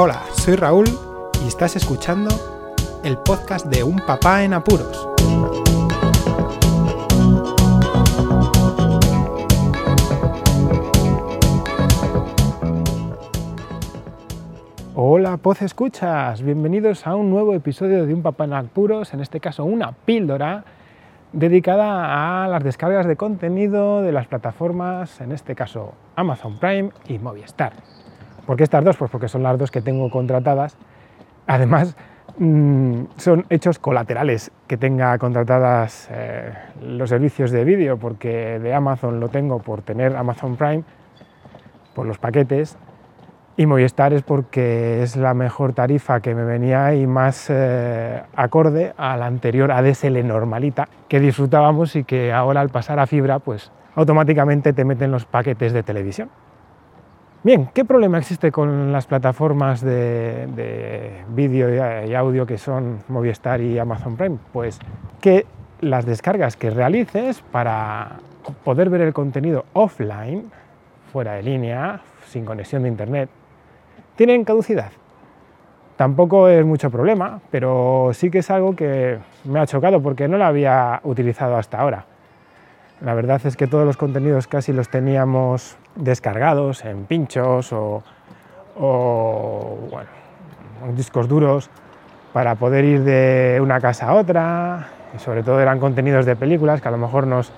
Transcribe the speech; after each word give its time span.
Hola, 0.00 0.22
soy 0.32 0.54
Raúl 0.54 0.86
y 1.42 1.48
estás 1.48 1.74
escuchando 1.74 2.30
el 3.02 3.18
podcast 3.18 3.66
de 3.66 3.82
Un 3.82 3.96
Papá 3.96 4.44
en 4.44 4.54
Apuros. 4.54 5.08
Hola, 14.94 15.36
Poz 15.38 15.62
Escuchas, 15.62 16.42
bienvenidos 16.42 17.04
a 17.04 17.16
un 17.16 17.30
nuevo 17.30 17.52
episodio 17.54 18.06
de 18.06 18.14
Un 18.14 18.22
Papá 18.22 18.44
en 18.44 18.52
Apuros, 18.52 19.12
en 19.14 19.20
este 19.20 19.40
caso 19.40 19.64
una 19.64 19.90
píldora 19.90 20.62
dedicada 21.32 22.44
a 22.44 22.46
las 22.46 22.62
descargas 22.62 23.08
de 23.08 23.16
contenido 23.16 24.02
de 24.02 24.12
las 24.12 24.28
plataformas, 24.28 25.20
en 25.20 25.32
este 25.32 25.56
caso 25.56 25.94
Amazon 26.14 26.60
Prime 26.60 26.90
y 27.08 27.18
Movistar. 27.18 27.97
¿Por 28.48 28.56
qué 28.56 28.64
estas 28.64 28.82
dos? 28.82 28.96
Pues 28.96 29.10
porque 29.10 29.28
son 29.28 29.42
las 29.42 29.58
dos 29.58 29.70
que 29.70 29.82
tengo 29.82 30.08
contratadas. 30.08 30.78
Además, 31.46 31.94
mm, 32.38 33.02
son 33.18 33.44
hechos 33.50 33.78
colaterales 33.78 34.50
que 34.66 34.78
tenga 34.78 35.18
contratadas 35.18 36.08
eh, 36.10 36.54
los 36.80 37.10
servicios 37.10 37.50
de 37.50 37.64
vídeo, 37.64 37.98
porque 37.98 38.58
de 38.58 38.72
Amazon 38.72 39.20
lo 39.20 39.28
tengo 39.28 39.58
por 39.58 39.82
tener 39.82 40.16
Amazon 40.16 40.56
Prime, 40.56 40.82
por 41.94 42.06
los 42.06 42.16
paquetes, 42.16 42.78
y 43.58 43.66
Movistar 43.66 44.14
es 44.14 44.22
porque 44.22 45.02
es 45.02 45.14
la 45.16 45.34
mejor 45.34 45.74
tarifa 45.74 46.20
que 46.20 46.34
me 46.34 46.44
venía 46.44 46.94
y 46.94 47.06
más 47.06 47.48
eh, 47.50 48.22
acorde 48.34 48.94
a 48.96 49.18
la 49.18 49.26
anterior 49.26 49.70
ADSL 49.70 50.26
normalita 50.26 50.88
que 51.06 51.20
disfrutábamos 51.20 51.96
y 51.96 52.04
que 52.04 52.32
ahora 52.32 52.62
al 52.62 52.70
pasar 52.70 52.98
a 52.98 53.06
fibra 53.06 53.40
pues 53.40 53.70
automáticamente 53.94 54.72
te 54.72 54.86
meten 54.86 55.10
los 55.10 55.26
paquetes 55.26 55.74
de 55.74 55.82
televisión. 55.82 56.30
Bien, 57.44 57.70
¿qué 57.72 57.84
problema 57.84 58.18
existe 58.18 58.50
con 58.50 58.90
las 58.90 59.06
plataformas 59.06 59.80
de, 59.80 61.22
vídeo 61.28 61.68
y 62.04 62.12
audio 62.12 62.44
que 62.44 62.58
son 62.58 62.98
Movistar 63.06 63.60
y 63.60 63.78
Amazon 63.78 64.16
Prime? 64.16 64.38
Pues 64.52 64.80
que 65.20 65.46
las 65.80 66.04
descargas 66.04 66.56
que 66.56 66.70
realices 66.70 67.40
para 67.52 68.16
poder 68.64 68.90
ver 68.90 69.02
el 69.02 69.12
contenido 69.12 69.66
offline, 69.72 70.50
fuera 71.12 71.34
de 71.34 71.44
línea, 71.44 72.00
sin 72.26 72.44
conexión 72.44 72.82
de 72.82 72.88
internet, 72.88 73.30
tienen 74.16 74.42
caducidad. 74.42 74.90
Tampoco 75.96 76.48
es 76.48 76.66
mucho 76.66 76.90
problema, 76.90 77.40
pero 77.52 78.10
sí 78.14 78.32
que 78.32 78.38
es 78.38 78.50
algo 78.50 78.74
que 78.74 79.18
me 79.44 79.60
ha 79.60 79.66
chocado 79.68 80.02
porque 80.02 80.26
no 80.26 80.38
lo 80.38 80.44
había 80.44 81.00
utilizado 81.04 81.56
hasta 81.56 81.78
ahora. 81.78 82.04
La 83.00 83.14
verdad 83.14 83.40
es 83.44 83.56
que 83.56 83.68
todos 83.68 83.86
los 83.86 83.96
contenidos 83.96 84.48
casi 84.48 84.72
los 84.72 84.88
teníamos 84.88 85.76
descargados 85.94 86.84
en 86.84 87.04
pinchos 87.04 87.72
o, 87.72 88.02
discos 90.96 91.28
duros 91.28 91.70
para 92.32 92.56
poder 92.56 92.84
ir 92.84 93.04
de 93.04 93.60
una 93.62 93.80
casa 93.80 94.08
a 94.08 94.14
otra. 94.14 94.88
Y 95.14 95.18
sobre 95.20 95.44
todo 95.44 95.60
eran 95.60 95.78
contenidos 95.78 96.26
de 96.26 96.34
películas 96.34 96.80
que 96.80 96.88
a 96.88 96.90
lo 96.90 96.98
mejor 96.98 97.26
nos, 97.26 97.52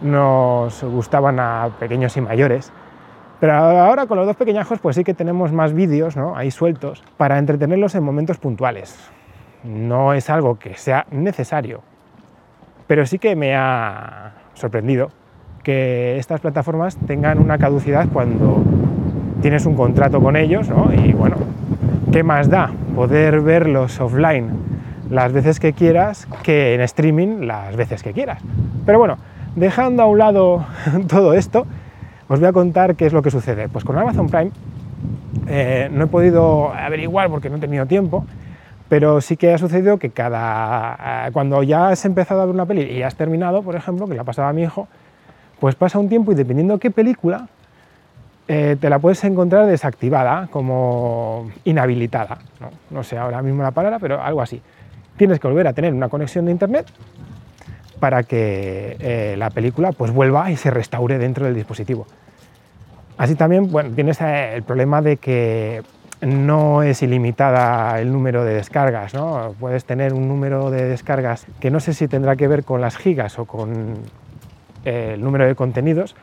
nos 0.00 0.82
gustaban 0.82 1.38
a 1.38 1.68
pequeños 1.78 2.16
y 2.16 2.22
mayores. 2.22 2.72
Pero 3.40 3.52
ahora 3.52 4.06
con 4.06 4.16
los 4.16 4.26
dos 4.26 4.36
pequeñajos 4.36 4.78
pues 4.78 4.96
sí 4.96 5.04
que 5.04 5.12
tenemos 5.12 5.52
más 5.52 5.74
vídeos 5.74 6.16
¿no? 6.16 6.34
ahí 6.34 6.50
sueltos 6.50 7.04
para 7.18 7.38
entretenerlos 7.38 7.94
en 7.94 8.04
momentos 8.04 8.38
puntuales. 8.38 8.98
No 9.64 10.14
es 10.14 10.30
algo 10.30 10.58
que 10.58 10.76
sea 10.76 11.06
necesario, 11.10 11.82
pero 12.86 13.04
sí 13.04 13.18
que 13.18 13.36
me 13.36 13.54
ha 13.54 14.41
sorprendido 14.62 15.10
que 15.62 16.18
estas 16.18 16.40
plataformas 16.40 16.96
tengan 17.06 17.38
una 17.38 17.58
caducidad 17.58 18.08
cuando 18.12 18.62
tienes 19.42 19.66
un 19.66 19.74
contrato 19.74 20.20
con 20.20 20.36
ellos, 20.36 20.68
¿no? 20.68 20.90
Y 20.92 21.12
bueno, 21.12 21.36
¿qué 22.12 22.22
más 22.22 22.48
da 22.48 22.70
poder 22.94 23.40
verlos 23.40 24.00
offline 24.00 24.50
las 25.10 25.32
veces 25.32 25.60
que 25.60 25.72
quieras 25.72 26.26
que 26.42 26.74
en 26.74 26.80
streaming 26.80 27.46
las 27.46 27.76
veces 27.76 28.02
que 28.02 28.12
quieras? 28.12 28.40
Pero 28.86 28.98
bueno, 28.98 29.18
dejando 29.56 30.04
a 30.04 30.06
un 30.06 30.18
lado 30.18 30.64
todo 31.08 31.34
esto, 31.34 31.66
os 32.28 32.40
voy 32.40 32.48
a 32.48 32.52
contar 32.52 32.94
qué 32.94 33.06
es 33.06 33.12
lo 33.12 33.22
que 33.22 33.30
sucede. 33.30 33.68
Pues 33.68 33.84
con 33.84 33.98
Amazon 33.98 34.28
Prime 34.28 34.52
eh, 35.48 35.90
no 35.92 36.04
he 36.04 36.06
podido 36.06 36.72
averiguar 36.72 37.28
porque 37.30 37.50
no 37.50 37.56
he 37.56 37.60
tenido 37.60 37.86
tiempo, 37.86 38.24
pero 38.92 39.22
sí 39.22 39.38
que 39.38 39.54
ha 39.54 39.56
sucedido 39.56 39.96
que 39.96 40.10
cada 40.10 41.30
cuando 41.32 41.62
ya 41.62 41.88
has 41.88 42.04
empezado 42.04 42.42
a 42.42 42.44
ver 42.44 42.54
una 42.54 42.66
peli 42.66 42.82
y 42.82 43.02
has 43.02 43.14
terminado, 43.14 43.62
por 43.62 43.74
ejemplo, 43.74 44.06
que 44.06 44.14
la 44.14 44.22
pasaba 44.22 44.50
a 44.50 44.52
mi 44.52 44.64
hijo, 44.64 44.86
pues 45.60 45.74
pasa 45.76 45.98
un 45.98 46.10
tiempo 46.10 46.30
y 46.30 46.34
dependiendo 46.34 46.78
qué 46.78 46.90
película, 46.90 47.48
eh, 48.48 48.76
te 48.78 48.90
la 48.90 48.98
puedes 48.98 49.24
encontrar 49.24 49.64
desactivada, 49.64 50.48
como 50.48 51.50
inhabilitada. 51.64 52.36
¿no? 52.90 53.02
sé 53.02 53.16
ahora 53.16 53.40
mismo 53.40 53.62
la 53.62 53.70
palabra, 53.70 53.98
pero 53.98 54.22
algo 54.22 54.42
así. 54.42 54.60
Tienes 55.16 55.40
que 55.40 55.48
volver 55.48 55.68
a 55.68 55.72
tener 55.72 55.94
una 55.94 56.10
conexión 56.10 56.44
de 56.44 56.50
internet 56.50 56.84
para 57.98 58.24
que 58.24 58.98
eh, 59.00 59.36
la 59.38 59.48
película 59.48 59.92
pues 59.92 60.10
vuelva 60.10 60.50
y 60.50 60.56
se 60.58 60.70
restaure 60.70 61.16
dentro 61.16 61.46
del 61.46 61.54
dispositivo. 61.54 62.06
Así 63.16 63.36
también 63.36 63.72
bueno, 63.72 63.92
tienes 63.94 64.20
eh, 64.20 64.56
el 64.56 64.64
problema 64.64 65.00
de 65.00 65.16
que 65.16 65.80
no 66.22 66.84
es 66.84 67.02
ilimitada 67.02 68.00
el 68.00 68.12
número 68.12 68.44
de 68.44 68.54
descargas, 68.54 69.12
¿no? 69.12 69.54
Puedes 69.58 69.84
tener 69.84 70.14
un 70.14 70.28
número 70.28 70.70
de 70.70 70.84
descargas 70.88 71.46
que 71.60 71.70
no 71.70 71.80
sé 71.80 71.94
si 71.94 72.06
tendrá 72.06 72.36
que 72.36 72.46
ver 72.46 72.64
con 72.64 72.80
las 72.80 72.96
gigas 72.96 73.38
o 73.38 73.44
con 73.44 73.94
el 74.84 75.20
número 75.20 75.46
de 75.46 75.54
contenidos, 75.56 76.14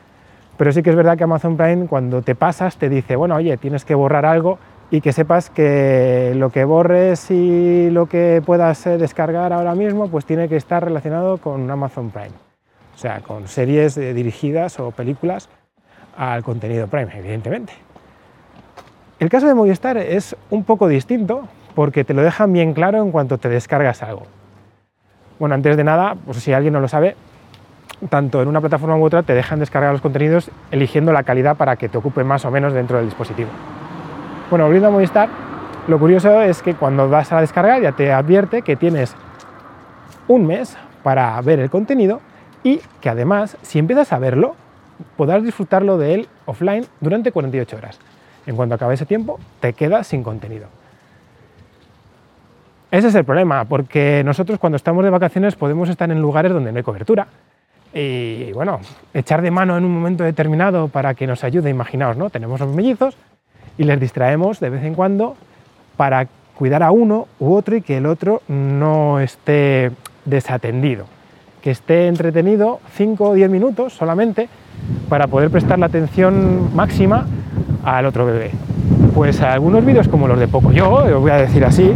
pero 0.56 0.72
sí 0.72 0.82
que 0.82 0.90
es 0.90 0.96
verdad 0.96 1.18
que 1.18 1.24
Amazon 1.24 1.56
Prime 1.56 1.86
cuando 1.86 2.22
te 2.22 2.34
pasas 2.34 2.76
te 2.76 2.88
dice, 2.88 3.14
bueno, 3.14 3.34
oye, 3.34 3.56
tienes 3.58 3.84
que 3.84 3.94
borrar 3.94 4.24
algo 4.24 4.58
y 4.90 5.02
que 5.02 5.12
sepas 5.12 5.50
que 5.50 6.32
lo 6.34 6.50
que 6.50 6.64
borres 6.64 7.30
y 7.30 7.90
lo 7.90 8.06
que 8.06 8.42
puedas 8.44 8.86
eh, 8.86 8.96
descargar 8.96 9.52
ahora 9.52 9.74
mismo 9.74 10.08
pues 10.08 10.24
tiene 10.24 10.48
que 10.48 10.56
estar 10.56 10.82
relacionado 10.82 11.38
con 11.38 11.70
Amazon 11.70 12.10
Prime, 12.10 12.32
o 12.94 12.98
sea, 12.98 13.20
con 13.20 13.48
series 13.48 13.98
eh, 13.98 14.14
dirigidas 14.14 14.80
o 14.80 14.90
películas 14.92 15.50
al 16.16 16.42
contenido 16.42 16.86
Prime, 16.88 17.10
evidentemente. 17.14 17.89
El 19.20 19.28
caso 19.28 19.46
de 19.46 19.54
Movistar 19.54 19.98
es 19.98 20.34
un 20.48 20.64
poco 20.64 20.88
distinto 20.88 21.46
porque 21.74 22.04
te 22.04 22.14
lo 22.14 22.22
dejan 22.22 22.54
bien 22.54 22.72
claro 22.72 23.02
en 23.02 23.12
cuanto 23.12 23.36
te 23.36 23.50
descargas 23.50 24.02
algo. 24.02 24.22
Bueno, 25.38 25.54
antes 25.54 25.76
de 25.76 25.84
nada, 25.84 26.16
pues 26.24 26.38
si 26.38 26.54
alguien 26.54 26.72
no 26.72 26.80
lo 26.80 26.88
sabe, 26.88 27.16
tanto 28.08 28.40
en 28.40 28.48
una 28.48 28.62
plataforma 28.62 28.96
u 28.96 29.04
otra 29.04 29.22
te 29.22 29.34
dejan 29.34 29.58
descargar 29.58 29.92
los 29.92 30.00
contenidos 30.00 30.50
eligiendo 30.70 31.12
la 31.12 31.22
calidad 31.22 31.58
para 31.58 31.76
que 31.76 31.90
te 31.90 31.98
ocupe 31.98 32.24
más 32.24 32.46
o 32.46 32.50
menos 32.50 32.72
dentro 32.72 32.96
del 32.96 33.08
dispositivo. 33.08 33.50
Bueno, 34.48 34.64
volviendo 34.64 34.88
a 34.88 34.90
Movistar, 34.90 35.28
lo 35.86 35.98
curioso 35.98 36.40
es 36.40 36.62
que 36.62 36.74
cuando 36.74 37.10
vas 37.10 37.30
a 37.30 37.42
descargar 37.42 37.82
ya 37.82 37.92
te 37.92 38.14
advierte 38.14 38.62
que 38.62 38.76
tienes 38.76 39.14
un 40.28 40.46
mes 40.46 40.78
para 41.02 41.38
ver 41.42 41.60
el 41.60 41.68
contenido 41.68 42.22
y 42.62 42.80
que 43.02 43.10
además, 43.10 43.58
si 43.60 43.80
empiezas 43.80 44.14
a 44.14 44.18
verlo, 44.18 44.56
podrás 45.18 45.42
disfrutarlo 45.42 45.98
de 45.98 46.14
él 46.14 46.28
offline 46.46 46.86
durante 47.02 47.32
48 47.32 47.76
horas. 47.76 48.00
En 48.46 48.56
cuanto 48.56 48.74
acabe 48.74 48.94
ese 48.94 49.06
tiempo, 49.06 49.38
te 49.60 49.72
quedas 49.72 50.06
sin 50.06 50.22
contenido. 50.22 50.68
Ese 52.90 53.08
es 53.08 53.14
el 53.14 53.24
problema, 53.24 53.64
porque 53.66 54.22
nosotros 54.24 54.58
cuando 54.58 54.76
estamos 54.76 55.04
de 55.04 55.10
vacaciones 55.10 55.54
podemos 55.54 55.88
estar 55.88 56.10
en 56.10 56.20
lugares 56.20 56.52
donde 56.52 56.72
no 56.72 56.78
hay 56.78 56.82
cobertura 56.82 57.28
y 57.92 58.52
bueno, 58.52 58.80
echar 59.14 59.42
de 59.42 59.50
mano 59.50 59.76
en 59.76 59.84
un 59.84 59.92
momento 59.92 60.22
determinado 60.24 60.88
para 60.88 61.14
que 61.14 61.26
nos 61.26 61.42
ayude, 61.44 61.70
imaginaos, 61.70 62.16
¿no? 62.16 62.30
Tenemos 62.30 62.60
los 62.60 62.74
mellizos 62.74 63.16
y 63.78 63.84
les 63.84 63.98
distraemos 63.98 64.60
de 64.60 64.70
vez 64.70 64.84
en 64.84 64.94
cuando 64.94 65.36
para 65.96 66.28
cuidar 66.54 66.82
a 66.82 66.90
uno 66.90 67.26
u 67.38 67.54
otro 67.54 67.76
y 67.76 67.82
que 67.82 67.96
el 67.96 68.06
otro 68.06 68.42
no 68.48 69.20
esté 69.20 69.92
desatendido, 70.24 71.06
que 71.62 71.70
esté 71.70 72.06
entretenido 72.06 72.80
5 72.94 73.30
o 73.30 73.34
10 73.34 73.50
minutos 73.50 73.92
solamente 73.92 74.48
para 75.08 75.26
poder 75.26 75.50
prestar 75.50 75.78
la 75.78 75.86
atención 75.86 76.74
máxima 76.74 77.26
al 77.84 78.06
otro 78.06 78.26
bebé. 78.26 78.50
Pues 79.14 79.40
algunos 79.40 79.84
vídeos 79.84 80.08
como 80.08 80.28
los 80.28 80.38
de 80.38 80.48
Pocoyo, 80.48 80.92
os 80.92 81.20
voy 81.20 81.30
a 81.30 81.36
decir 81.36 81.64
así, 81.64 81.92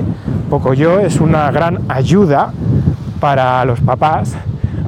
Pocoyo 0.51 1.01
es 1.01 1.21
una 1.21 1.51
gran 1.51 1.81
ayuda 1.89 2.53
para 3.21 3.65
los 3.65 3.81
papás 3.81 4.37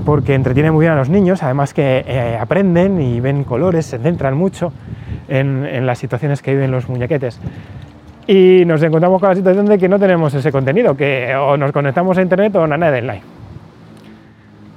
porque 0.05 0.35
entretiene 0.35 0.71
muy 0.71 0.85
bien 0.85 0.93
a 0.93 0.97
los 0.97 1.09
niños, 1.09 1.43
además 1.43 1.75
que 1.75 2.05
eh, 2.07 2.39
aprenden 2.41 3.01
y 3.01 3.19
ven 3.21 3.45
colores, 3.45 3.87
se 3.87 3.99
centran 3.99 4.37
mucho 4.37 4.73
en, 5.29 5.85
las 5.85 5.99
situaciones 5.99 6.43
que 6.43 6.53
viven 6.53 6.71
los 6.71 6.89
muñequetes. 6.89 7.41
Y 8.29 8.65
nos 8.67 8.83
encontramos 8.83 9.21
con 9.21 9.31
la 9.31 9.35
situación 9.35 9.67
de 9.67 9.79
que 9.79 9.89
no 9.89 9.99
tenemos 9.99 10.33
ese 10.33 10.53
contenido, 10.53 10.97
que 10.97 11.35
o 11.35 11.57
nos 11.57 11.73
conectamos 11.73 12.17
a 12.19 12.23
internet 12.23 12.55
o 12.55 12.67
nada 12.67 12.91
de 12.91 13.01
online. 13.01 13.23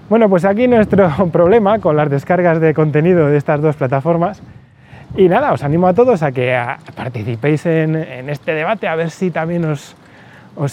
Bueno, 0.09 0.27
pues 0.29 0.45
aquí 0.45 0.67
nuestro 0.67 1.09
problema 1.31 1.77
con 1.79 1.95
las 1.95 2.09
descargas 2.09 2.59
de 2.59 2.73
contenido 2.73 3.27
de 3.27 3.37
estas 3.37 3.61
dos 3.61 3.75
plataformas. 3.75 4.41
Y 5.15 5.27
nada, 5.27 5.51
os 5.53 5.63
animo 5.63 5.87
a 5.87 5.93
todos 5.93 6.21
a 6.21 6.31
que 6.31 6.55
participéis 6.95 7.65
en, 7.65 7.95
este 8.29 8.53
debate, 8.53 8.87
a 8.87 8.95
ver 8.95 9.09
si 9.09 9.31
también 9.31 9.65
os, 9.65 9.95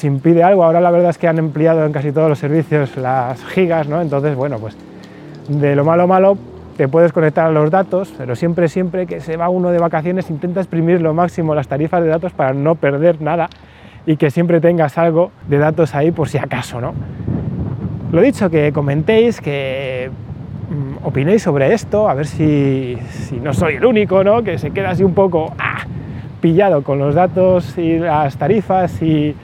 impide 0.05 0.43
algo. 0.43 0.65
Ahora 0.65 0.81
la 0.81 0.91
verdad 0.91 1.11
es 1.11 1.19
que 1.19 1.27
han 1.27 1.39
empleado 1.39 1.85
en 1.87 1.93
casi 1.93 2.13
todos 2.13 2.29
los 2.29 2.39
servicios 2.39 2.97
las 2.97 3.45
gigas, 3.47 3.89
¿no? 3.89 4.01
Entonces, 4.01 4.35
bueno, 4.35 4.59
pues 4.59 4.77
de 5.49 5.75
lo 5.77 5.85
malo 5.85 6.07
malo 6.07 6.37
te 6.77 6.89
puedes 6.89 7.13
conectar 7.13 7.47
a 7.47 7.51
los 7.51 7.71
datos, 7.71 8.13
pero 8.19 8.37
siempre, 8.37 8.69
siempre 8.69 9.07
que 9.07 9.21
se 9.21 9.37
va 9.37 9.49
uno 9.49 9.71
de 9.71 9.79
vacaciones 9.79 10.29
intenta 10.29 10.61
exprimir 10.61 11.01
lo 11.01 11.15
máximo 11.15 11.55
las 11.55 11.69
tarifas 11.69 12.03
de 12.03 12.09
datos 12.09 12.33
para 12.33 12.53
no 12.53 12.75
perder 12.75 13.23
nada 13.23 13.49
y 14.05 14.17
que 14.17 14.31
siempre 14.31 14.61
tengas 14.61 14.99
algo 14.99 15.33
de 15.49 15.59
datos 15.59 15.95
ahí 15.95 16.11
por 16.11 16.29
si 16.29 16.37
acaso, 16.37 16.81
¿no? 16.81 16.93
Lo 18.13 18.21
dicho, 18.21 18.51
que 18.51 18.73
comentéis, 18.73 19.41
que 19.41 20.11
opinéis 21.07 21.43
sobre 21.43 21.73
esto, 21.73 22.09
a 22.09 22.15
ver 22.15 22.27
si, 22.27 22.99
no 23.41 23.55
soy 23.55 23.77
el 23.77 23.85
único, 23.85 24.25
¿no? 24.25 24.43
Que 24.43 24.59
se 24.59 24.73
queda 24.73 24.91
así 24.91 25.05
un 25.05 25.15
poco 25.15 25.55
ah, 25.57 25.85
pillado 26.41 26.83
con 26.83 26.99
los 26.99 27.15
datos 27.15 27.79
y 27.79 27.99
las 27.99 28.37
tarifas 28.37 29.01
y 29.01 29.37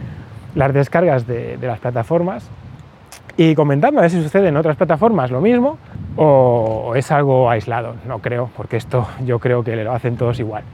las 0.57 0.75
descargas 0.75 1.25
de, 1.25 1.57
de 1.57 1.67
las 1.69 1.79
plataformas. 1.79 2.51
Y 3.37 3.55
comentadme 3.55 3.99
a 3.99 4.01
ver 4.03 4.11
si 4.11 4.21
sucede 4.21 4.49
en 4.49 4.57
otras 4.57 4.77
plataformas 4.77 5.31
lo 5.31 5.41
mismo 5.41 5.79
o 6.17 6.95
es 6.97 7.13
algo 7.13 7.49
aislado. 7.49 7.95
No 8.09 8.19
creo, 8.19 8.51
porque 8.57 8.77
esto 8.77 9.07
yo 9.25 9.39
creo 9.39 9.63
que 9.63 9.77
lo 9.77 9.93
hacen 9.93 10.17
todos 10.17 10.41
igual. 10.41 10.65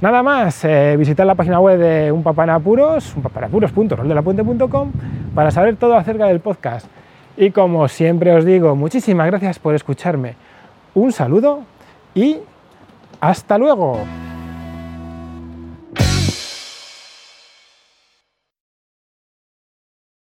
Nada 0.00 0.22
más, 0.22 0.64
eh, 0.64 0.96
visitar 0.96 1.26
la 1.26 1.34
página 1.34 1.60
web 1.60 1.78
de 1.78 2.10
Un 2.10 2.22
Papá 2.22 2.44
en 2.44 2.50
Apuros, 2.50 3.14
unpapanapuros.roldelapuente.com 3.16 4.92
para 5.34 5.50
saber 5.50 5.76
todo 5.76 5.94
acerca 5.94 6.26
del 6.26 6.40
podcast. 6.40 6.86
Y 7.40 7.52
como 7.52 7.86
siempre 7.86 8.34
os 8.34 8.44
digo, 8.44 8.74
muchísimas 8.74 9.28
gracias 9.28 9.60
por 9.60 9.76
escucharme. 9.76 10.34
Un 10.94 11.12
saludo 11.12 11.60
y 12.12 12.38
hasta 13.20 13.56
luego. 13.56 14.00